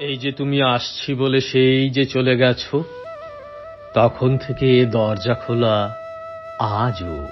[0.00, 2.84] এই যে তুমি আসছি বলে সেই যে চলে গেছো,
[3.94, 5.96] তখন থেকে দরজা খোলা
[6.58, 7.28] আজও।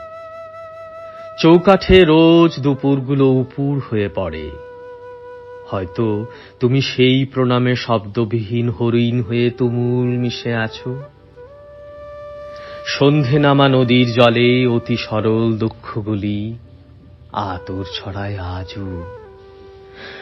[1.39, 4.51] চৌকাঠে রোজ দুপুরগুলো উপুর হয়ে পড়ে।
[5.71, 6.27] হয়তো
[6.61, 11.03] তুমি সেই প্রণামে শব্দবিহীন হরিণ হয়ে তুমুল মিশে আছো।
[12.87, 16.59] সন্ধে নামা নদীর জলে অতি সরল দুঃখগুলি
[17.33, 19.24] আতর ছড়ায় আজও।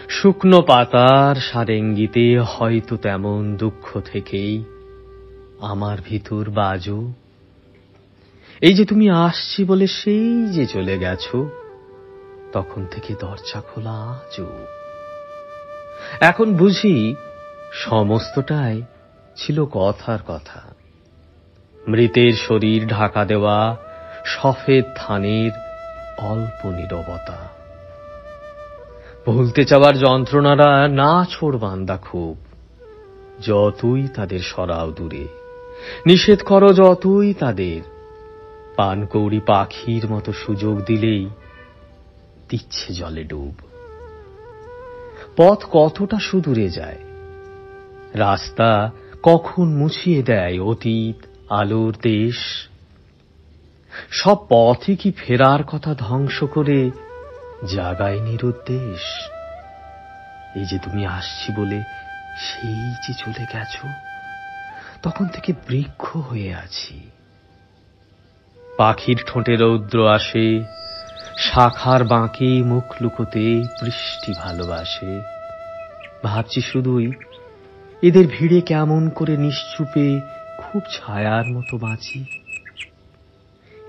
[0.08, 4.64] শুকনো পাতার সারেঙ্গিতে হয়তো তেমন দুঃখ থেকেই
[5.60, 7.12] আমার ভিতর বাজো।
[8.60, 11.50] এই যে তুমি আসছি বলে সেই যে চলে গেছো,
[12.52, 14.66] তখন থেকে দরজা খোলা আজও।
[16.20, 17.14] এখন বুঝি
[17.72, 18.82] সমস্তটাই
[19.36, 20.60] ছিল কথার কথা।
[21.88, 23.76] মৃতের শরীর ঢাকা দেওয়া,
[24.24, 25.50] সফেদ থানের
[26.18, 27.61] অল্প নীরবতা।
[29.26, 32.36] ভুলতে চাওয়ার যন্ত্রণারা না ছোড় বান্দা খুব।
[33.42, 35.26] যতই তাদের সরাও দূরে।
[36.06, 37.80] নিষেধ করো যতই তাদের।
[38.76, 41.26] পানকৌড়ি পাখির মতো সুযোগ দিলেই
[42.50, 43.54] দিচ্ছে জলে ডুব।
[45.36, 46.98] পথ কতটা সুদূরে যায়,
[48.14, 48.90] রাস্তা
[49.22, 52.36] কখন মুছিয়ে দেয় অতীত, আলোর দেশ।
[54.10, 56.90] সব পথই কি ফেরার কথা ধ্বংস করে
[57.66, 59.00] জাগায় নিরুদ্দেশ।
[60.56, 61.82] এই যে তুমি আসছি বলে
[62.38, 63.86] সেই যে চলে গেছ,
[65.02, 67.10] তখন থেকে বৃক্ষ হয়ে আছি।
[68.78, 70.64] পাখির ঠোঁটে রৌদ্র আসে,
[71.38, 75.20] শাখার বাঁকে মুখ লুকোতে বৃষ্টি ভালোবাসে।
[76.24, 77.12] ভাবছি শুধুই
[78.02, 80.20] এদের ভিড়ে কেমন করে নিশ্চুপে
[80.58, 82.24] খুব ছায়ার মতো বাঁচি।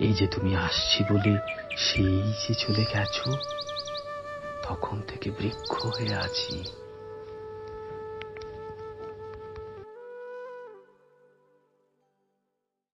[0.03, 1.33] এই যে তুমি আসছি বলে
[1.77, 3.17] সেই যে চলে গেছ
[4.63, 6.55] তখন থেকে বৃক্ষ হয়ে আছি।